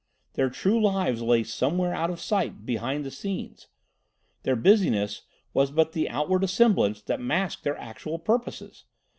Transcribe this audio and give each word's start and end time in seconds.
Their 0.33 0.49
true 0.49 0.81
lives 0.81 1.21
lay 1.21 1.43
somewhere 1.43 1.93
out 1.93 2.09
of 2.09 2.19
sight 2.19 2.65
behind 2.65 3.05
the 3.05 3.11
scenes. 3.11 3.67
Their 4.41 4.55
busy 4.55 4.89
ness 4.89 5.21
was 5.53 5.69
but 5.69 5.91
the 5.91 6.09
outward 6.09 6.49
semblance 6.49 7.03
that 7.03 7.21
masked 7.21 7.63
their 7.63 7.77
actual 7.77 8.17
purposes. 8.17 8.85